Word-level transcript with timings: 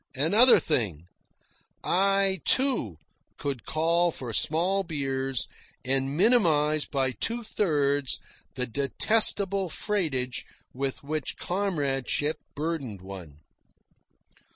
another 0.15 0.59
thing! 0.59 1.05
I, 1.83 2.41
too, 2.43 2.95
could 3.37 3.65
call 3.67 4.09
for 4.09 4.33
small 4.33 4.81
beers 4.81 5.47
and 5.85 6.17
minimise 6.17 6.85
by 6.85 7.11
two 7.11 7.43
thirds 7.43 8.19
the 8.55 8.65
detestable 8.65 9.69
freightage 9.69 10.43
with 10.73 11.03
which 11.03 11.37
comradeship 11.37 12.39
burdened 12.55 13.01
one. 13.01 13.41